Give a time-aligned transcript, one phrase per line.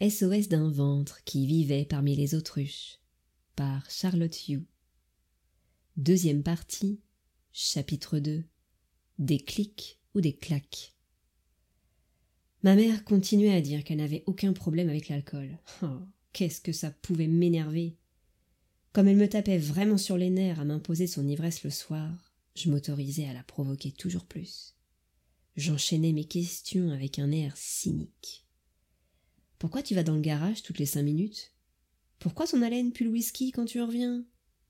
[0.00, 2.98] SOS d'un ventre qui vivait parmi les autruches
[3.54, 4.64] par Charlotte Hugh.
[5.96, 7.00] Deuxième partie,
[7.52, 8.42] chapitre 2
[9.18, 10.94] Des clics ou des claques.
[12.62, 15.58] Ma mère continuait à dire qu'elle n'avait aucun problème avec l'alcool.
[15.82, 15.98] Oh,
[16.32, 17.98] qu'est-ce que ça pouvait m'énerver.
[18.92, 22.70] Comme elle me tapait vraiment sur les nerfs à m'imposer son ivresse le soir, je
[22.70, 24.74] m'autorisais à la provoquer toujours plus.
[25.56, 28.41] J'enchaînais mes questions avec un air cynique.
[29.62, 31.52] Pourquoi tu vas dans le garage toutes les cinq minutes?
[32.18, 34.24] Pourquoi ton haleine pue le whisky quand tu reviens?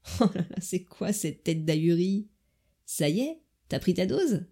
[0.20, 2.28] Oh là là, c'est quoi cette tête d'ahurie
[2.84, 3.40] Ça y est,
[3.70, 4.44] t'as pris ta dose?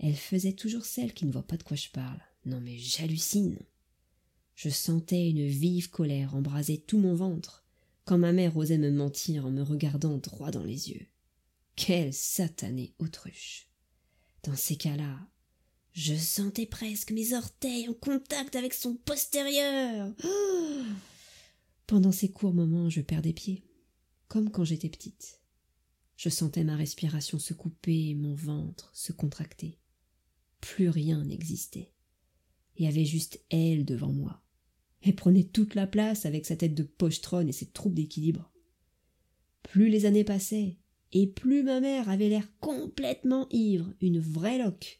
[0.00, 2.20] Elle faisait toujours celle qui ne voit pas de quoi je parle.
[2.44, 3.58] Non mais j'hallucine.
[4.54, 7.64] Je sentais une vive colère embraser tout mon ventre
[8.04, 11.06] quand ma mère osait me mentir en me regardant droit dans les yeux.
[11.74, 13.70] Quelle satanée autruche.
[14.42, 15.18] Dans ces cas-là,
[15.92, 20.12] je sentais presque mes orteils en contact avec son postérieur.
[21.86, 23.64] Pendant ces courts moments, je perdais pied,
[24.28, 25.40] comme quand j'étais petite.
[26.16, 29.78] Je sentais ma respiration se couper mon ventre se contracter.
[30.60, 31.92] Plus rien n'existait.
[32.76, 34.42] Il y avait juste elle devant moi.
[35.02, 38.52] Elle prenait toute la place avec sa tête de pochetronne et ses troubles d'équilibre.
[39.62, 40.76] Plus les années passaient,
[41.12, 44.99] et plus ma mère avait l'air complètement ivre, une vraie loque,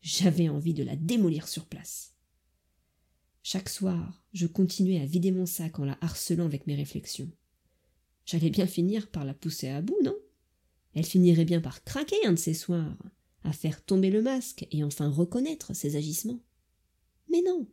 [0.00, 2.14] j'avais envie de la démolir sur place.
[3.42, 7.30] Chaque soir, je continuais à vider mon sac en la harcelant avec mes réflexions.
[8.26, 10.16] J'allais bien finir par la pousser à bout, non?
[10.94, 12.96] Elle finirait bien par craquer un de ces soirs,
[13.44, 16.42] à faire tomber le masque et enfin reconnaître ses agissements.
[17.30, 17.66] Mais non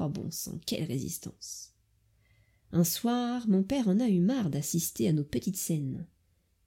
[0.00, 1.72] Oh bon sang, quelle résistance
[2.72, 6.06] Un soir, mon père en a eu marre d'assister à nos petites scènes.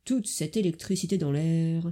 [0.06, 1.92] Toute cette électricité dans l'air,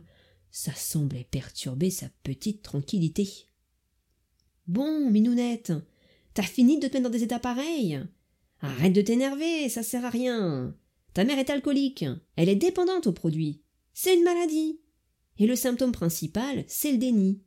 [0.54, 3.28] ça semblait perturber sa petite tranquillité.
[4.68, 5.74] Bon, Minounette,
[6.36, 8.00] t'as fini de te mettre dans des états pareils
[8.62, 10.74] Arrête de t'énerver, ça sert à rien.
[11.16, 13.64] Ta mère est alcoolique, elle est dépendante aux produits.
[13.96, 14.80] C'est une maladie.
[15.40, 17.42] Et le symptôme principal, c'est le déni.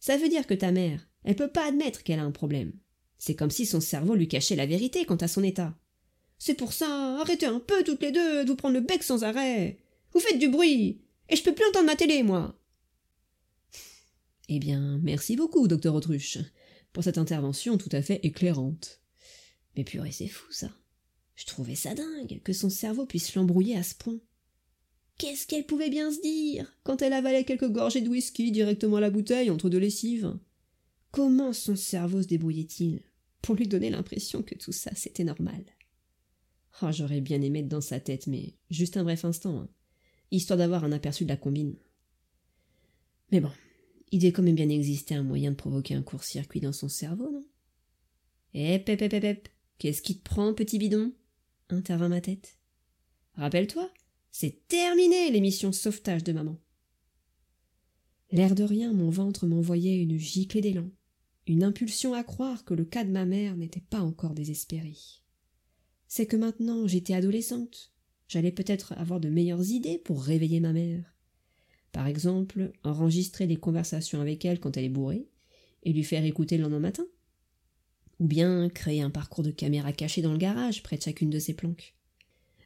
[0.00, 2.72] Ça veut dire que ta mère, elle peut pas admettre qu'elle a un problème.
[3.18, 5.78] C'est comme si son cerveau lui cachait la vérité quant à son état.
[6.38, 9.22] C'est pour ça, arrêtez un peu toutes les deux de vous prendre le bec sans
[9.22, 9.78] arrêt.
[10.12, 11.02] Vous faites du bruit.
[11.28, 12.58] Et je peux plus entendre ma télé, moi.
[14.48, 16.38] Eh bien, merci beaucoup, docteur Autruche,
[16.92, 19.00] pour cette intervention tout à fait éclairante.
[19.76, 20.70] Mais purée, c'est fou, ça.
[21.34, 24.20] Je trouvais ça dingue que son cerveau puisse l'embrouiller à ce point.
[25.18, 29.00] Qu'est-ce qu'elle pouvait bien se dire quand elle avalait quelques gorgées de whisky directement à
[29.00, 30.38] la bouteille entre deux lessives?
[31.10, 33.02] Comment son cerveau se débrouillait-il
[33.40, 35.64] pour lui donner l'impression que tout ça c'était normal?
[36.82, 39.60] Oh, j'aurais bien aimé être dans sa tête, mais juste un bref instant.
[39.60, 39.68] Hein
[40.32, 41.76] histoire d'avoir un aperçu de la combine.
[43.30, 43.50] Mais bon,
[44.10, 47.30] il devait quand même bien exister un moyen de provoquer un court-circuit dans son cerveau,
[47.30, 47.46] non?
[48.54, 49.48] Hep, hep, hep, hep,
[49.78, 51.12] Qu'est-ce qui te prend, petit bidon?
[51.70, 52.58] intervint ma tête.
[53.34, 53.90] Rappelle-toi,
[54.30, 56.58] c'est terminé l'émission sauvetage de maman.
[58.30, 60.90] L'air de rien, mon ventre m'envoyait une giclée d'élan,
[61.46, 64.94] une impulsion à croire que le cas de ma mère n'était pas encore désespéré.
[66.08, 67.91] C'est que maintenant j'étais adolescente,
[68.32, 71.04] j'allais peut-être avoir de meilleures idées pour réveiller ma mère.
[71.92, 75.28] Par exemple, enregistrer des conversations avec elle quand elle est bourrée
[75.82, 77.04] et lui faire écouter le lendemain matin.
[78.20, 81.38] Ou bien créer un parcours de caméra caché dans le garage près de chacune de
[81.38, 81.94] ses planques.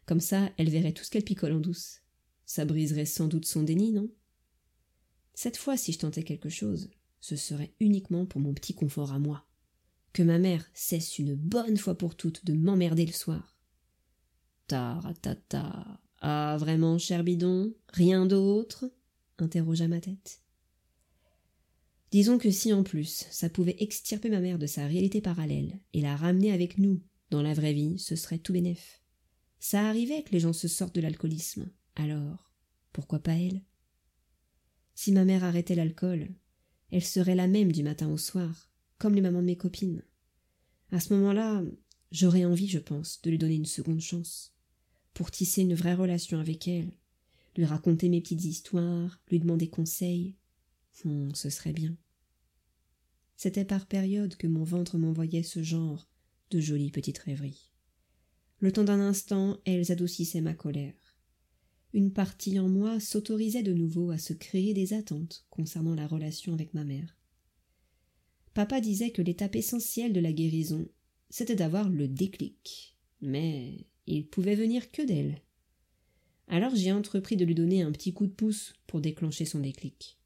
[0.04, 2.02] Comme ça, elle verrait tout ce qu'elle picole en douce.
[2.44, 4.08] Ça briserait sans doute son déni, non?
[5.34, 9.18] Cette fois, si je tentais quelque chose, ce serait uniquement pour mon petit confort à
[9.18, 9.48] moi.
[10.12, 13.55] Que ma mère cesse une bonne fois pour toutes de m'emmerder le soir
[14.72, 18.90] Ah, vraiment, cher bidon Rien d'autre?
[19.38, 20.40] interrogea ma tête.
[22.10, 26.00] Disons que si en plus ça pouvait extirper ma mère de sa réalité parallèle et
[26.00, 29.02] la ramener avec nous dans la vraie vie, ce serait tout bénef.
[29.58, 31.70] Ça arrivait que les gens se sortent de l'alcoolisme.
[31.96, 32.52] Alors,
[32.92, 33.62] pourquoi pas elle?
[34.94, 36.28] Si ma mère arrêtait l'alcool,
[36.90, 40.02] elle serait la même du matin au soir, comme les mamans de mes copines.
[40.92, 41.62] À ce moment-là,
[42.12, 44.55] j'aurais envie, je pense, de lui donner une seconde chance
[45.16, 46.92] pour tisser une vraie relation avec elle,
[47.56, 50.36] lui raconter mes petites histoires, lui demander conseil.
[51.06, 51.96] Hum, ce serait bien.
[53.34, 56.06] C'était par période que mon ventre m'envoyait ce genre
[56.50, 57.72] de jolies petites rêveries.
[58.58, 61.16] Le temps d'un instant, elles adoucissaient ma colère.
[61.94, 66.52] Une partie en moi s'autorisait de nouveau à se créer des attentes concernant la relation
[66.52, 67.16] avec ma mère.
[68.52, 70.86] Papa disait que l'étape essentielle de la guérison,
[71.30, 72.98] c'était d'avoir le déclic.
[73.22, 75.40] Mais il pouvait venir que d'elle.
[76.48, 80.18] Alors j'ai entrepris de lui donner un petit coup de pouce pour déclencher son déclic.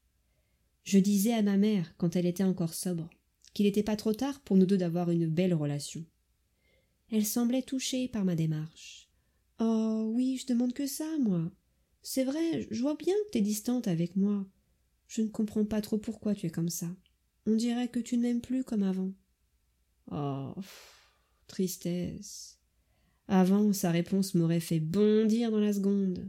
[0.85, 3.09] Je disais à ma mère, quand elle était encore sobre,
[3.55, 6.05] qu'il n'était pas trop tard pour nous deux d'avoir une belle relation.
[7.11, 9.09] Elle semblait touchée par ma démarche.
[9.59, 11.51] Oh oui, je demande que ça, moi.
[12.03, 14.47] C'est vrai, je vois bien que t'es distante avec moi.
[15.09, 16.89] Je ne comprends pas trop pourquoi tu es comme ça.
[17.47, 19.13] On dirait que tu ne m'aimes plus comme avant.
[20.11, 20.55] Oh,
[21.47, 22.60] tristesse.
[23.33, 26.29] Avant, sa réponse m'aurait fait bondir dans la seconde.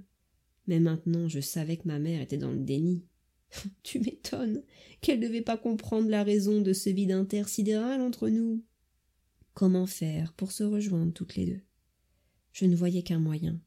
[0.68, 3.04] Mais maintenant, je savais que ma mère était dans le déni.
[3.84, 4.62] tu m'étonnes
[5.02, 8.64] qu'elle ne devait pas comprendre la raison de ce vide intersidéral entre nous.
[9.56, 11.62] Comment faire pour se rejoindre toutes les deux?
[12.54, 13.60] Je ne voyais qu'un moyen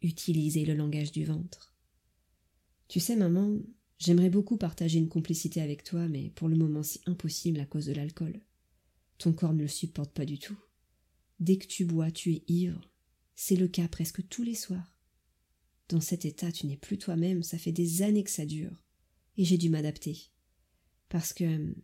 [0.00, 1.76] utiliser le langage du ventre.
[2.88, 3.58] Tu sais, maman,
[3.98, 7.84] j'aimerais beaucoup partager une complicité avec toi, mais pour le moment c'est impossible à cause
[7.84, 8.40] de l'alcool.
[9.18, 10.58] Ton corps ne le supporte pas du tout.
[11.40, 12.90] Dès que tu bois, tu es ivre.
[13.34, 14.98] C'est le cas presque tous les soirs.
[15.88, 18.82] Dans cet état, tu n'es plus toi-même, ça fait des années que ça dure.
[19.36, 20.30] Et j'ai dû m'adapter.
[21.08, 21.74] Parce que hum,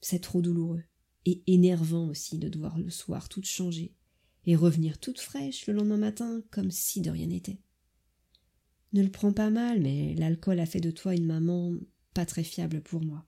[0.00, 0.82] c'est trop douloureux.
[1.24, 3.94] Et énervant aussi de devoir le soir tout changer
[4.46, 7.60] et revenir toute fraîche le lendemain matin comme si de rien n'était.
[8.92, 11.74] Ne le prends pas mal, mais l'alcool a fait de toi une maman
[12.14, 13.26] pas très fiable pour moi,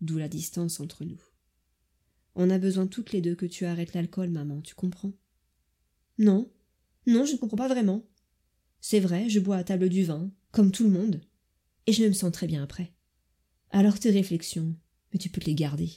[0.00, 1.20] d'où la distance entre nous.
[2.42, 5.12] On a besoin toutes les deux que tu arrêtes l'alcool, maman, tu comprends?
[6.16, 6.50] Non,
[7.06, 8.08] non, je ne comprends pas vraiment.
[8.80, 11.20] C'est vrai, je bois à table du vin, comme tout le monde,
[11.86, 12.94] et je me sens très bien après.
[13.68, 14.74] Alors tes réflexions,
[15.12, 15.92] mais tu peux te les garder.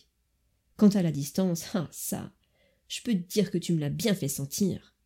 [0.75, 2.35] Quant à la distance, ah ça,
[2.89, 4.97] je peux dire que tu me l'as bien fait sentir.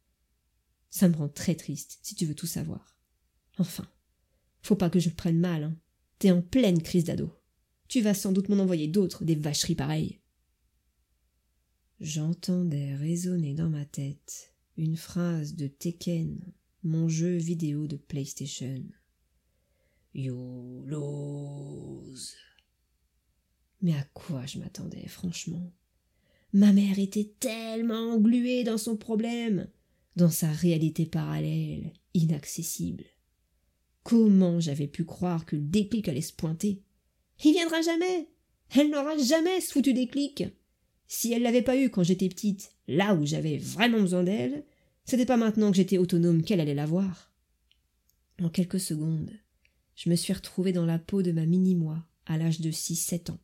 [0.89, 2.97] Ça me rend très triste, si tu veux tout savoir.
[3.59, 3.87] Enfin,
[4.63, 5.77] faut pas que je le prenne mal, hein.
[6.17, 7.31] T'es en pleine crise d'ado.
[7.89, 10.19] Tu vas sans doute m'en envoyer d'autres, des vacheries pareilles.
[11.99, 16.53] J'entendais résonner dans ma tête une phrase de Tekken,
[16.83, 18.83] mon jeu vidéo de PlayStation.
[20.13, 22.35] You lose.
[23.81, 25.71] Mais à quoi je m'attendais, franchement?
[26.53, 29.67] Ma mère était tellement engluée dans son problème,
[30.15, 33.05] dans sa réalité parallèle, inaccessible.
[34.03, 36.83] Comment j'avais pu croire que le déclic allait se pointer?
[37.43, 38.29] Il viendra jamais
[38.75, 40.43] Elle n'aura jamais ce foutu déclic
[41.07, 44.65] Si elle l'avait pas eu quand j'étais petite, là où j'avais vraiment besoin d'elle,
[45.05, 47.31] c'était pas maintenant que j'étais autonome qu'elle allait l'avoir.
[48.41, 49.31] En quelques secondes,
[49.95, 53.39] je me suis retrouvée dans la peau de ma mini-moi à l'âge de six-sept ans,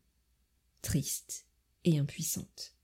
[0.81, 1.47] triste
[1.85, 2.75] et impuissante.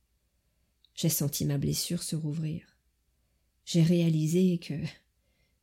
[0.95, 2.77] J'ai senti ma blessure se rouvrir.
[3.65, 4.73] J'ai réalisé que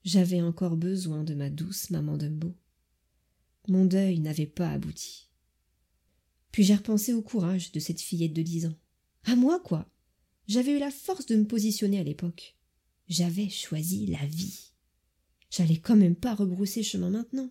[0.05, 2.55] j'avais encore besoin de ma douce maman Dumbo.
[3.69, 5.29] Mon deuil n'avait pas abouti.
[6.53, 8.79] Puis j'ai repensé au courage de cette fillette de dix ans.
[9.27, 9.87] À moi, quoi.
[10.47, 12.57] J'avais eu la force de me positionner à l'époque.
[13.09, 14.73] J'avais choisi la vie.
[15.51, 17.51] J'allais quand même pas rebrousser chemin maintenant.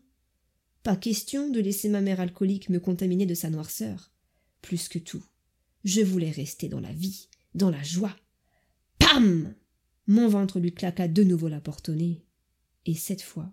[0.84, 4.12] Pas question de laisser ma mère alcoolique me contaminer de sa noirceur.
[4.62, 5.24] Plus que tout,
[5.84, 8.16] je voulais rester dans la vie, dans la joie.
[8.98, 9.54] Pam
[10.08, 12.26] Mon ventre lui claqua de nouveau la porte au nez,
[12.86, 13.52] et cette fois,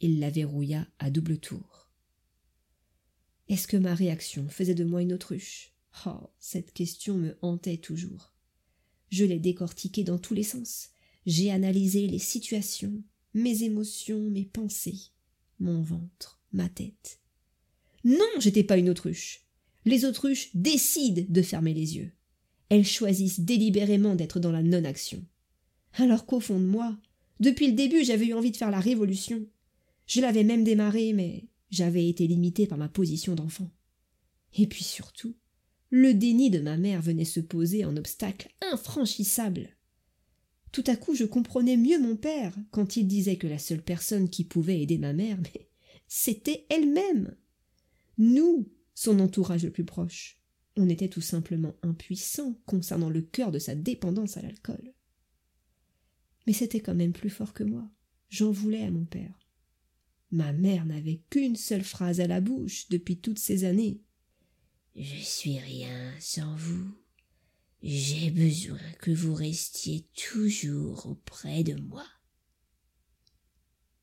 [0.00, 1.90] il la verrouilla à double tour.
[3.48, 5.75] Est-ce que ma réaction faisait de moi une autruche?
[6.04, 8.34] Oh, cette question me hantait toujours.
[9.08, 10.90] Je l'ai décortiquée dans tous les sens.
[11.24, 13.02] J'ai analysé les situations,
[13.34, 15.10] mes émotions, mes pensées,
[15.58, 17.20] mon ventre, ma tête.
[18.04, 19.46] Non, j'étais pas une autruche.
[19.84, 22.12] Les autruches décident de fermer les yeux
[22.68, 25.24] elles choisissent délibérément d'être dans la non-action.
[25.94, 26.96] Alors qu'au fond de moi,
[27.40, 29.46] depuis le début, j'avais eu envie de faire la révolution.
[30.06, 33.70] Je l'avais même démarré, mais j'avais été limité par ma position d'enfant.
[34.58, 35.34] Et puis surtout,
[35.90, 39.70] le déni de ma mère venait se poser en obstacle infranchissable.
[40.72, 44.28] Tout à coup, je comprenais mieux mon père quand il disait que la seule personne
[44.28, 45.38] qui pouvait aider ma mère,
[46.08, 47.36] c'était elle-même.
[48.18, 50.40] Nous, son entourage le plus proche.
[50.76, 54.92] On était tout simplement impuissant concernant le cœur de sa dépendance à l'alcool.
[56.46, 57.90] Mais c'était quand même plus fort que moi.
[58.28, 59.48] J'en voulais à mon père.
[60.30, 64.02] Ma mère n'avait qu'une seule phrase à la bouche depuis toutes ces années.
[64.98, 66.90] Je suis rien sans vous.
[67.82, 72.06] J'ai besoin que vous restiez toujours auprès de moi.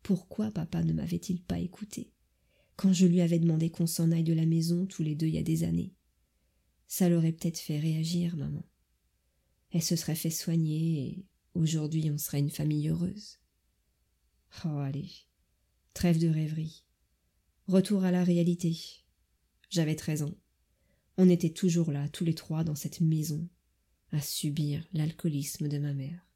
[0.04, 2.14] Pourquoi papa ne m'avait-il pas écouté
[2.76, 5.34] quand je lui avais demandé qu'on s'en aille de la maison tous les deux il
[5.34, 5.96] y a des années?
[6.88, 8.64] Ça l'aurait peut-être fait réagir, maman.
[9.72, 13.40] Elle se serait fait soigner et aujourd'hui on serait une famille heureuse.
[14.64, 15.10] Oh, allez.
[15.96, 16.84] Trêve de rêverie.
[17.68, 18.78] Retour à la réalité.
[19.72, 20.38] J'avais treize ans.
[21.18, 23.48] On était toujours là, tous les trois, dans cette maison,
[24.12, 26.28] à subir l'alcoolisme de ma mère.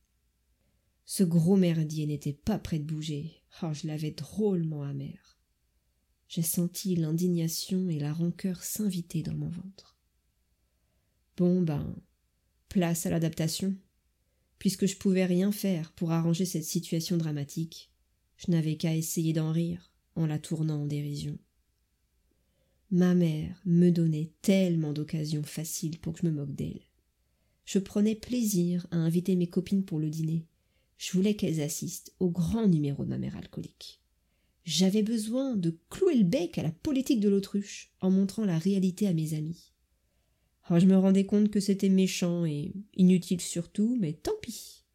[1.05, 3.41] Ce gros merdier n'était pas prêt de bouger.
[3.63, 5.39] Oh, je l'avais drôlement amer.
[6.27, 9.97] J'ai senti l'indignation et la rancœur s'inviter dans mon ventre.
[11.37, 11.95] Bon ben,
[12.67, 13.75] place à l'adaptation.
[14.59, 17.91] Puisque je pouvais rien faire pour arranger cette situation dramatique,
[18.37, 21.37] je n'avais qu'à essayer d'en rire en la tournant en dérision.
[22.89, 26.81] Ma mère me donnait tellement d'occasions faciles pour que je me moque d'elle.
[27.65, 30.45] Je prenais plaisir à inviter mes copines pour le dîner.
[30.97, 34.01] Je voulais qu'elles assistent au grand numéro de ma mère alcoolique.
[34.63, 39.07] J'avais besoin de clouer le bec à la politique de l'autruche en montrant la réalité
[39.07, 39.73] à mes amis.
[40.69, 44.85] Oh, je me rendais compte que c'était méchant et inutile surtout, mais tant pis.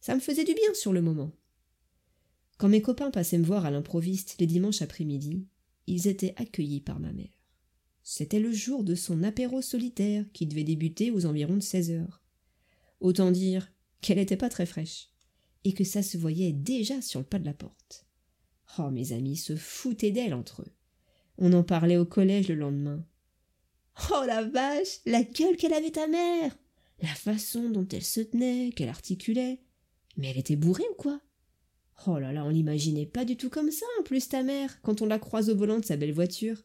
[0.00, 1.32] Ça me faisait du bien sur le moment.
[2.58, 5.46] Quand mes copains passaient me voir à l'improviste les dimanches après-midi,
[5.88, 7.42] ils étaient accueillis par ma mère.
[8.02, 12.22] C'était le jour de son apéro solitaire qui devait débuter aux environs de seize heures.
[13.00, 15.10] Autant dire qu'elle n'était pas très fraîche,
[15.64, 18.06] et que ça se voyait déjà sur le pas de la porte.
[18.78, 20.72] Oh, mes amis se foutaient d'elle entre eux.
[21.38, 23.04] On en parlait au collège le lendemain.
[24.10, 26.56] Oh la vache, la gueule qu'elle avait ta mère
[27.00, 29.60] La façon dont elle se tenait, qu'elle articulait.
[30.16, 31.20] Mais elle était bourrée ou quoi?
[32.06, 35.02] Oh là là, on l'imaginait pas du tout comme ça, en plus ta mère, quand
[35.02, 36.62] on la croise au volant de sa belle voiture.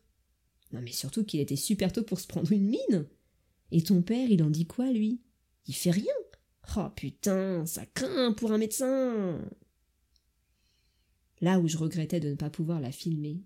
[0.71, 3.07] Non mais surtout qu'il était super tôt pour se prendre une mine.
[3.71, 5.21] Et ton père, il en dit quoi, lui?
[5.67, 6.13] Il fait rien.
[6.77, 9.39] Oh putain, ça craint pour un médecin.
[11.41, 13.43] Là où je regrettais de ne pas pouvoir la filmer,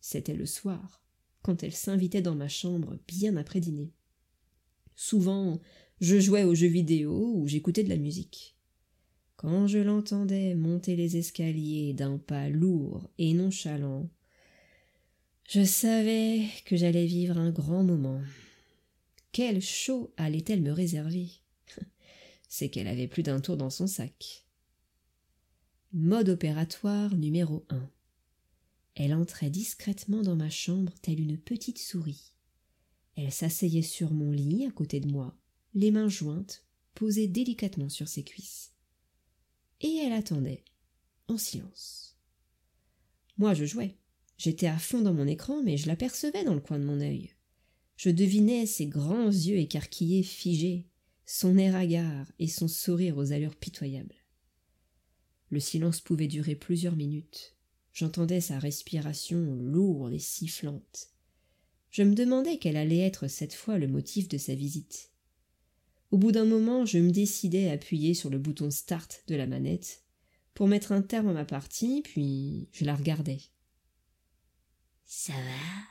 [0.00, 1.04] c'était le soir
[1.42, 3.92] quand elle s'invitait dans ma chambre bien après dîner.
[4.96, 5.60] Souvent,
[6.00, 8.57] je jouais aux jeux vidéo ou j'écoutais de la musique.
[9.38, 14.10] Quand je l'entendais monter les escaliers d'un pas lourd et nonchalant,
[15.48, 18.20] je savais que j'allais vivre un grand moment.
[19.30, 21.28] Quel show allait-elle me réserver?
[22.48, 24.44] C'est qu'elle avait plus d'un tour dans son sac.
[25.92, 27.88] Mode opératoire numéro 1.
[28.96, 32.32] Elle entrait discrètement dans ma chambre telle une petite souris.
[33.14, 35.38] Elle s'asseyait sur mon lit à côté de moi,
[35.74, 36.64] les mains jointes,
[36.96, 38.72] posées délicatement sur ses cuisses.
[39.80, 40.64] Et elle attendait,
[41.28, 42.16] en silence.
[43.36, 43.96] Moi je jouais.
[44.36, 47.34] J'étais à fond dans mon écran, mais je l'apercevais dans le coin de mon œil.
[47.96, 50.86] Je devinais ses grands yeux écarquillés figés,
[51.26, 54.14] son air hagard et son sourire aux allures pitoyables.
[55.50, 57.58] Le silence pouvait durer plusieurs minutes,
[57.98, 61.08] J'entendais sa respiration lourde et sifflante.
[61.90, 65.10] Je me demandais quel allait être cette fois le motif de sa visite.
[66.10, 69.46] Au bout d'un moment, je me décidai à appuyer sur le bouton Start de la
[69.46, 70.02] manette
[70.54, 73.40] pour mettre un terme à ma partie, puis je la regardais.
[75.04, 75.82] Ça va?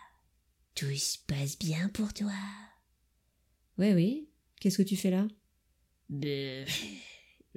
[0.75, 2.33] Tout se passe bien pour toi?
[3.77, 4.29] Oui, oui.
[4.59, 5.27] Qu'est-ce que tu fais là?
[6.09, 6.67] Ben,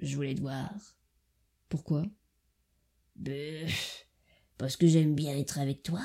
[0.03, 0.71] je voulais te voir.
[1.69, 2.05] Pourquoi?
[3.17, 3.69] Ben,
[4.59, 6.03] parce que j'aime bien être avec toi.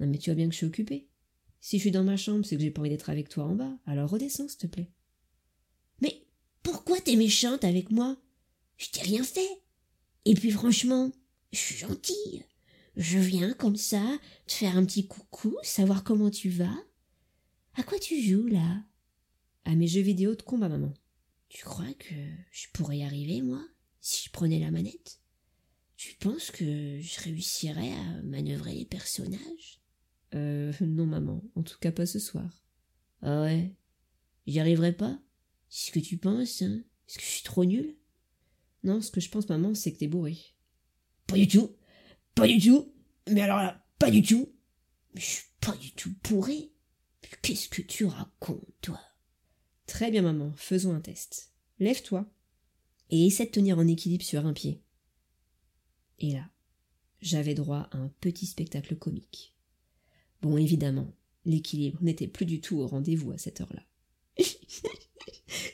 [0.00, 1.08] Non mais tu vois bien que je suis occupée.
[1.60, 3.54] Si je suis dans ma chambre, c'est que j'ai pas envie d'être avec toi en
[3.54, 3.76] bas.
[3.84, 4.90] Alors redescends, s'il te plaît.
[7.16, 8.16] Méchante avec moi
[8.76, 9.62] Je t'ai rien fait.
[10.24, 11.12] Et puis franchement,
[11.52, 12.44] je suis gentille.
[12.96, 14.02] Je viens comme ça
[14.46, 16.76] te faire un petit coucou, savoir comment tu vas.
[17.74, 18.82] À quoi tu joues là?
[19.64, 20.92] À mes jeux vidéo de combat, maman.
[21.48, 22.14] Tu crois que
[22.50, 23.64] je pourrais y arriver, moi,
[24.00, 25.20] si je prenais la manette?
[25.96, 29.80] Tu penses que je réussirais à manœuvrer les personnages?
[30.34, 31.42] Euh, non, maman.
[31.54, 32.62] En tout cas, pas ce soir.
[33.22, 33.74] Ah ouais?
[34.46, 35.18] J'y arriverai pas
[35.68, 36.82] C'est ce que tu penses, hein?
[37.08, 37.96] Est-ce que je suis trop nul
[38.84, 40.36] Non, ce que je pense, maman, c'est que t'es bourré.
[41.26, 41.74] Pas du tout
[42.34, 42.92] Pas du tout
[43.30, 44.52] Mais alors là, pas du tout
[45.14, 46.72] Mais je suis pas du tout bourré
[47.42, 49.00] Qu'est-ce que tu racontes, toi?
[49.86, 50.52] Très bien, maman.
[50.56, 51.52] Faisons un test.
[51.78, 52.30] Lève-toi
[53.10, 54.82] et essaie de tenir en équilibre sur un pied.
[56.18, 56.50] Et là,
[57.20, 59.56] j'avais droit à un petit spectacle comique.
[60.42, 61.12] Bon, évidemment,
[61.44, 63.82] l'équilibre n'était plus du tout au rendez-vous à cette heure-là.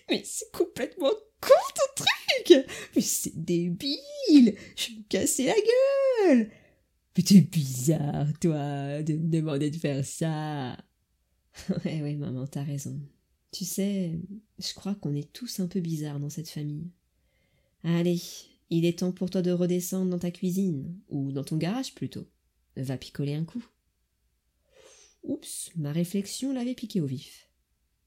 [0.08, 1.12] Mais c'est complètement
[2.94, 6.50] Mais c'est débile Je vais me casser la gueule
[7.16, 10.76] Mais t'es bizarre, toi, de me demander de faire ça
[11.84, 13.00] Ouais, ouais, maman, t'as raison.
[13.52, 14.18] Tu sais,
[14.58, 16.90] je crois qu'on est tous un peu bizarres dans cette famille.
[17.84, 18.20] Allez,
[18.70, 22.26] il est temps pour toi de redescendre dans ta cuisine, ou dans ton garage plutôt.
[22.76, 23.64] Va picoler un coup.
[25.22, 27.48] Oups, ma réflexion l'avait piqué au vif.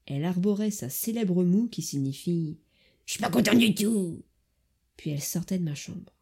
[0.06, 2.58] Elle arborait sa célèbre moue qui signifie
[3.08, 4.22] Je suis pas content du tout.
[4.98, 6.14] Puis elle sortait de ma chambre.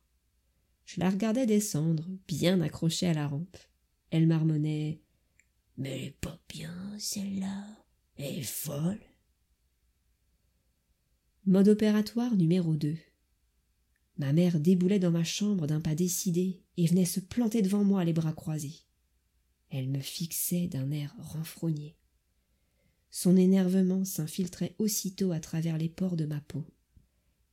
[0.85, 3.57] Je la regardais descendre, bien accrochée à la rampe.
[4.11, 5.00] Elle marmonnait
[5.78, 7.66] Mais elle est pas bien, celle-là.
[8.14, 9.00] Elle est folle.
[11.45, 12.97] Mode opératoire numéro 2.
[14.19, 18.05] Ma mère déboulait dans ma chambre d'un pas décidé et venait se planter devant moi
[18.05, 18.85] les bras croisés.
[19.71, 21.97] Elle me fixait d'un air renfrogné.
[23.11, 26.64] Son énervement s'infiltrait aussitôt à travers les pores de ma peau.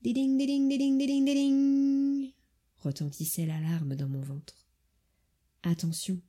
[0.04, 2.34] Diding, diding, diding
[2.80, 4.68] retentissait l'alarme dans mon ventre.
[5.64, 6.20] Attention,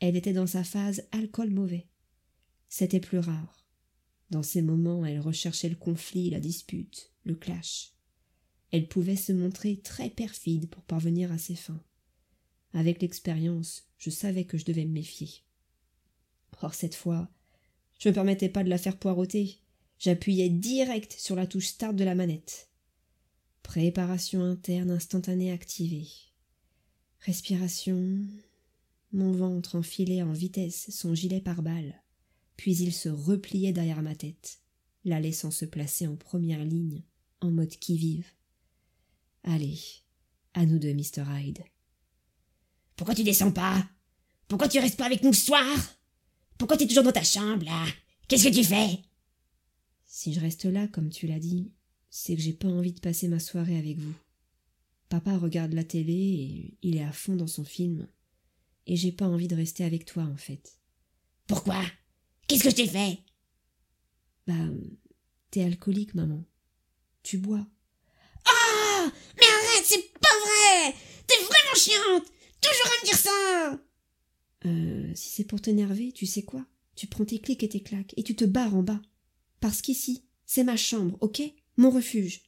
[0.00, 1.86] elle était dans sa phase alcool mauvais.
[2.68, 3.64] C'était plus rare.
[4.30, 7.92] Dans ces moments, elle recherchait le conflit, la dispute, le clash.
[8.72, 11.84] Elle pouvait se montrer très perfide pour parvenir à ses fins.
[12.72, 15.44] Avec l'expérience, je savais que je devais me méfier.
[16.62, 17.30] Or, cette fois,
[18.00, 19.60] je ne me permettais pas de la faire poireauter.
[20.00, 22.67] J'appuyais direct sur la touche start de la manette.
[23.68, 26.08] Préparation interne instantanée activée.
[27.20, 28.16] Respiration.
[29.12, 32.02] Mon ventre enfilait en vitesse son gilet pare-balles,
[32.56, 34.60] puis il se repliait derrière ma tête,
[35.04, 37.02] la laissant se placer en première ligne,
[37.42, 38.32] en mode qui-vive.
[39.44, 39.78] Allez,
[40.54, 41.24] à nous deux, Mr.
[41.28, 41.62] Hyde.
[42.96, 43.86] Pourquoi tu descends pas?
[44.48, 45.76] Pourquoi tu restes pas avec nous ce soir?
[46.56, 47.84] Pourquoi tu es toujours dans ta chambre, là?
[48.28, 49.02] Qu'est-ce que tu fais?
[50.06, 51.70] Si je reste là, comme tu l'as dit,
[52.10, 54.14] c'est que j'ai pas envie de passer ma soirée avec vous.
[55.08, 58.08] Papa regarde la télé et il est à fond dans son film.
[58.86, 60.78] Et j'ai pas envie de rester avec toi, en fait.
[61.46, 61.82] Pourquoi?
[62.46, 63.18] Qu'est-ce que je t'ai fait?
[64.46, 64.54] Bah,
[65.50, 66.44] t'es alcoolique, maman.
[67.22, 67.66] Tu bois.
[68.46, 70.94] Oh Mais arrête, c'est pas vrai
[71.26, 72.24] T'es vraiment chiante
[72.60, 73.80] Toujours à me dire ça
[74.66, 76.64] Euh, si c'est pour t'énerver, tu sais quoi?
[76.96, 79.00] Tu prends tes clics et tes claques et tu te barres en bas.
[79.60, 81.42] Parce qu'ici, c'est ma chambre, ok?
[81.78, 82.42] Mon refuge.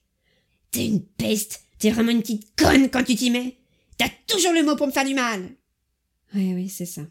[0.71, 3.57] T'es une peste T'es vraiment une petite conne quand tu t'y mets
[3.97, 5.57] T'as toujours le mot pour me faire du mal
[6.35, 7.07] Oui, oui, c'est ça.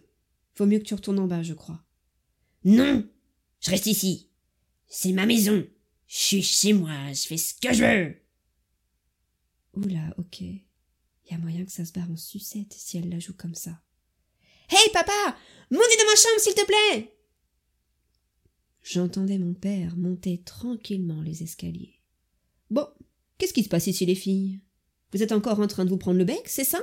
[0.57, 1.81] Vaut mieux que tu retournes en bas, je crois.
[2.65, 3.07] Non
[3.61, 4.29] Je reste ici.
[4.87, 5.65] C'est ma maison.
[6.07, 8.15] Je suis chez moi, je fais ce que je veux.
[9.75, 10.41] Oula, ok.
[10.41, 10.63] Y
[11.31, 13.81] a moyen que ça se barre en sucette si elle la joue comme ça.
[14.69, 15.37] Hey papa
[15.71, 17.15] Monte dans ma chambre, s'il te plaît
[18.83, 21.98] J'entendais mon père monter tranquillement les escaliers.
[22.69, 22.87] Bon,
[23.37, 24.61] qu'est-ce qui se passe ici, les filles?
[25.11, 26.79] Vous êtes encore en train de vous prendre le bec, c'est ça?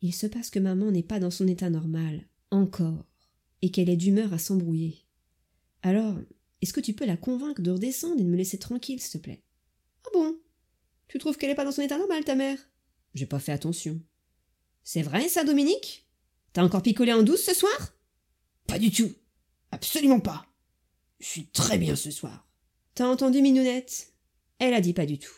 [0.00, 3.04] Il se passe que maman n'est pas dans son état normal, encore,
[3.62, 5.04] et qu'elle est d'humeur à s'embrouiller.
[5.82, 6.16] Alors,
[6.60, 9.24] est-ce que tu peux la convaincre de redescendre et de me laisser tranquille, s'il te
[9.24, 9.44] plaît?
[10.04, 10.36] Ah bon?
[11.06, 12.58] Tu trouves qu'elle n'est pas dans son état normal, ta mère?
[13.14, 14.00] J'ai pas fait attention.
[14.82, 16.08] C'est vrai, ça, Dominique?
[16.52, 17.94] T'as encore picolé en douce ce soir?
[18.66, 19.12] Pas du tout.
[19.70, 20.46] Absolument pas.
[21.20, 22.48] Je suis très bien ce soir.
[22.94, 24.12] T'as entendu Minounette
[24.58, 25.34] Elle a dit pas du tout.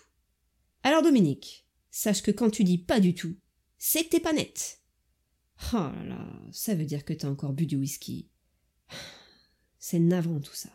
[0.82, 3.36] Alors Dominique, sache que quand tu dis pas du tout,
[3.78, 4.80] c'est que t'es pas nette.
[5.72, 8.30] Oh là là, ça veut dire que t'as encore bu du whisky.
[9.78, 10.70] C'est navrant tout ça.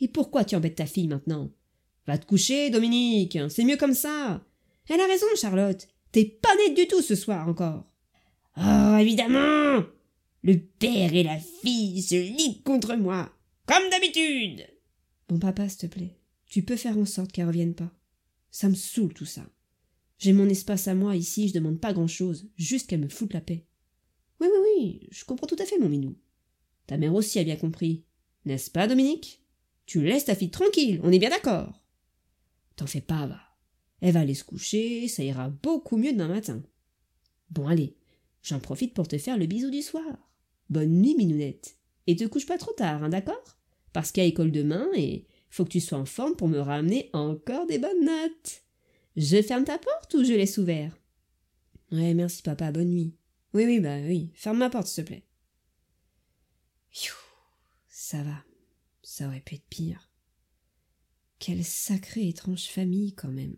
[0.00, 1.50] Et pourquoi tu embêtes ta fille maintenant?
[2.06, 4.44] Va te coucher, Dominique, c'est mieux comme ça.
[4.88, 5.88] Elle a raison, Charlotte.
[6.12, 7.84] T'es pas nette du tout ce soir encore.
[8.56, 9.84] Oh, évidemment
[10.42, 13.30] Le père et la fille se liguent contre moi,
[13.66, 14.66] comme d'habitude
[15.28, 17.92] Bon papa, s'il te plaît, tu peux faire en sorte qu'elle revienne pas.
[18.50, 19.46] Ça me saoule tout ça.
[20.18, 23.34] J'ai mon espace à moi ici, je demande pas grand chose, juste qu'elle me foute
[23.34, 23.66] la paix.
[24.40, 26.16] Oui, oui, oui, je comprends tout à fait, mon minou.
[26.86, 28.04] Ta mère aussi a bien compris.
[28.44, 29.42] N'est-ce pas, Dominique?
[29.84, 31.82] Tu laisses ta fille tranquille, on est bien d'accord.
[32.76, 33.40] T'en fais pas, va.
[34.00, 36.62] Elle va aller se coucher, ça ira beaucoup mieux demain matin.
[37.50, 37.96] Bon, allez,
[38.42, 40.30] j'en profite pour te faire le bisou du soir.
[40.70, 41.76] Bonne nuit, Minounette.
[42.06, 43.58] Et te couche pas trop tard, hein, d'accord?
[43.92, 46.58] Parce qu'il y a école demain et faut que tu sois en forme pour me
[46.58, 48.62] ramener encore des bonnes notes.
[49.16, 50.96] Je ferme ta porte ou je laisse ouvert?
[51.92, 53.16] Ouais, merci papa, bonne nuit.
[53.54, 55.26] Oui, oui, bah oui, ferme ma porte, s'il te plaît.
[58.08, 58.44] Ça va,
[59.02, 60.12] ça aurait pu être pire.
[61.40, 63.56] Quelle sacrée étrange famille, quand même.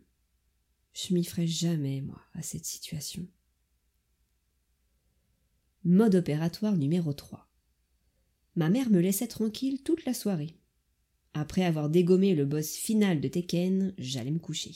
[0.94, 3.28] Je m'y ferais jamais, moi, à cette situation.
[5.84, 7.46] Mode opératoire numéro 3.
[8.56, 10.57] Ma mère me laissait tranquille toute la soirée.
[11.34, 14.74] Après avoir dégommé le boss final de Tekken, j'allais me coucher.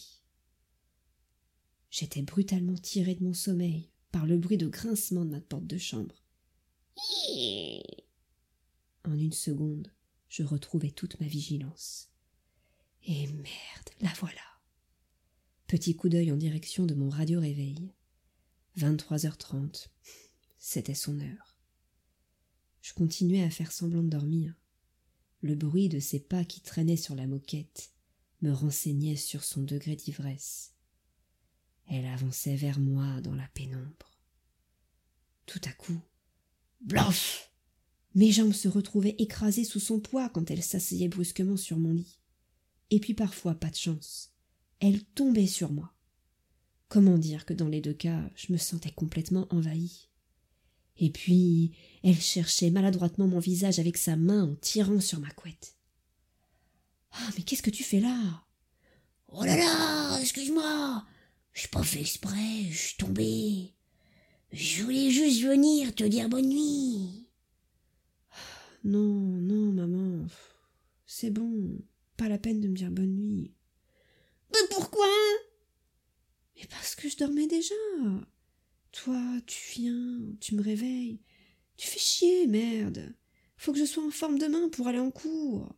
[1.91, 5.79] J'étais brutalement tiré de mon sommeil par le bruit de grincement de ma porte de
[5.79, 6.25] chambre.
[9.05, 9.93] En une seconde,
[10.29, 12.09] je retrouvais toute ma vigilance.
[13.05, 14.41] Et merde, la voilà.
[15.67, 17.93] Petit coup d'œil en direction de mon radio réveil.
[18.79, 19.88] 23h30.
[20.59, 21.59] C'était son heure.
[22.81, 24.55] Je continuais à faire semblant de dormir.
[25.42, 27.92] Le bruit de ses pas qui traînaient sur la moquette
[28.42, 30.72] me renseignait sur son degré d'ivresse.
[31.88, 34.20] Elle avançait vers moi dans la pénombre.
[35.46, 36.00] Tout à coup,
[36.81, 37.50] blanche
[38.14, 42.20] Mes jambes se retrouvaient écrasées sous son poids quand elle s'asseyait brusquement sur mon lit.
[42.90, 44.33] Et puis parfois, pas de chance,
[44.78, 45.92] elle tombait sur moi.
[46.88, 50.09] Comment dire que dans les deux cas, je me sentais complètement envahie.
[51.03, 51.73] Et puis,
[52.05, 55.75] elle cherchait maladroitement mon visage avec sa main en tirant sur ma couette.
[57.11, 58.45] Ah, mais qu'est-ce que tu fais là
[59.27, 61.05] Oh là là, excuse-moi.
[61.55, 63.75] J'ai pas fait exprès, je suis tombé.
[64.53, 67.27] Je voulais juste venir te dire bonne nuit.
[68.85, 70.25] Non, non, maman.
[71.05, 71.81] C'est bon.
[72.17, 73.53] Pas la peine de me dire bonne nuit.
[74.53, 75.09] Mais pourquoi
[76.55, 77.75] Mais parce que je dormais déjà.
[78.92, 81.20] Toi, tu viens, tu me réveilles.
[81.76, 83.14] Tu fais chier, merde.
[83.57, 85.74] Faut que je sois en forme demain pour aller en cours.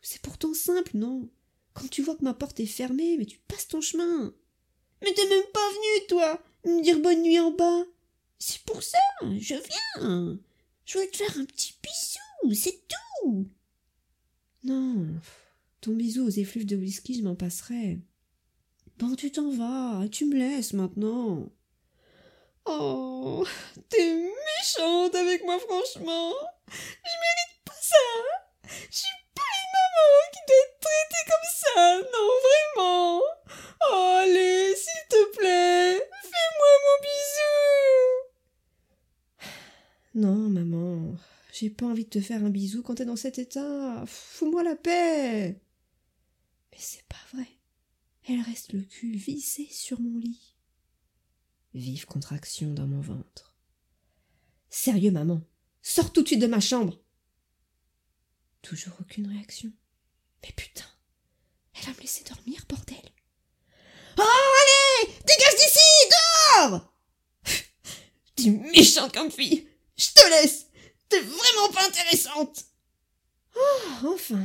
[0.00, 1.30] C'est pourtant simple, non?
[1.74, 4.34] Quand tu vois que ma porte est fermée, mais tu passes ton chemin.
[5.02, 7.84] Mais t'es même pas venu, toi, me dire bonne nuit en bas.
[8.38, 10.38] C'est pour ça, je viens.
[10.84, 13.48] Je voulais te faire un petit bisou, c'est tout.
[14.64, 15.06] Non,
[15.80, 18.00] ton bisou aux effluves de whisky, je m'en passerai.
[18.98, 21.50] Bon, tu t'en vas, tu me laisses maintenant.
[22.64, 23.44] Oh,
[23.88, 26.32] t'es méchante avec moi, franchement.
[26.68, 27.96] Je mérite pas ça.
[28.90, 32.00] Je suis pas une maman qui doit être traitée comme ça.
[32.12, 33.20] Non, vraiment.
[34.20, 37.52] Allez, s'il te plaît, fais-moi mon bisou.
[40.14, 41.16] Non, maman,
[41.52, 44.04] j'ai pas envie de te faire un bisou quand t'es dans cet état.
[44.06, 45.60] Fous-moi la paix.
[46.70, 47.48] Mais c'est pas vrai.
[48.28, 50.51] Elle reste le cul vissé sur mon lit.
[51.74, 53.56] Vive contraction dans mon ventre.
[54.68, 55.42] Sérieux, maman,
[55.82, 56.98] sors tout de suite de ma chambre.
[58.62, 59.70] Toujours aucune réaction.
[60.42, 60.84] Mais putain,
[61.74, 63.10] elle va me laisser dormir, bordel.
[64.18, 65.80] Oh, allez Dégage d'ici
[66.10, 66.94] Dehors
[68.36, 70.66] T'es méchante comme fille Je te laisse
[71.08, 72.66] T'es vraiment pas intéressante
[73.56, 74.44] Oh, enfin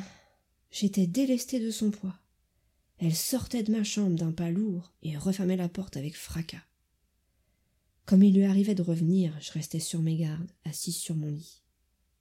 [0.72, 2.18] J'étais délestée de son poids.
[3.00, 6.67] Elle sortait de ma chambre d'un pas lourd et refermait la porte avec fracas.
[8.08, 11.62] Comme il lui arrivait de revenir, je restais sur mes gardes, assise sur mon lit.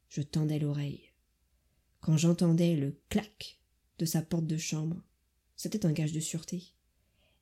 [0.08, 1.12] Je tendais l'oreille.
[2.00, 3.60] Quand j'entendais le clac
[4.00, 5.00] de sa porte de chambre,
[5.54, 6.64] c'était un gage de sûreté.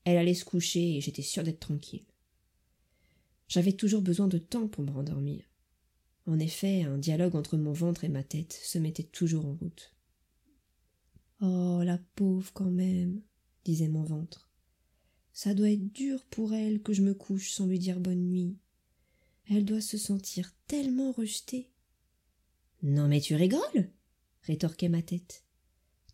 [0.04, 2.04] Elle allait se coucher et j'étais sûre d'être tranquille.
[3.48, 5.42] J'avais toujours besoin de temps pour me rendormir.
[6.26, 9.94] En effet, un dialogue entre mon ventre et ma tête se mettait toujours en route.
[11.40, 13.22] Oh, la pauvre quand même,
[13.64, 14.50] disait mon ventre.
[15.34, 18.56] Ça doit être dur pour elle que je me couche sans lui dire bonne nuit.
[19.50, 21.72] Elle doit se sentir tellement rejetée.
[22.82, 23.90] Non mais tu rigoles?
[24.42, 25.44] rétorquait ma tête.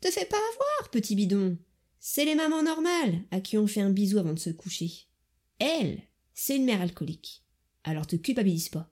[0.00, 1.58] Te fais pas avoir, petit bidon.
[1.98, 4.90] C'est les mamans normales à qui on fait un bisou avant de se coucher.
[5.58, 6.00] Elle,
[6.32, 7.44] c'est une mère alcoolique.
[7.84, 8.90] Alors te culpabilise pas.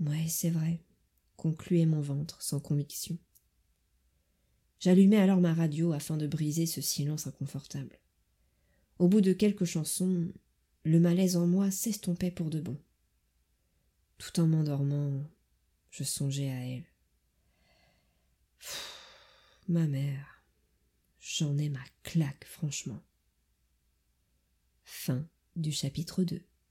[0.00, 0.82] Ouais, c'est vrai,
[1.36, 3.16] concluait mon ventre sans conviction.
[4.80, 7.99] J'allumai alors ma radio afin de briser ce silence inconfortable.
[9.00, 10.30] Au bout de quelques chansons,
[10.84, 12.78] le malaise en moi s'estompait pour de bon.
[14.18, 15.24] Tout en m'endormant,
[15.90, 16.84] je songeais à elle.
[19.68, 20.44] ma mère,
[21.18, 23.02] j'en ai ma claque, franchement.
[25.72, 26.42] Chapitre 2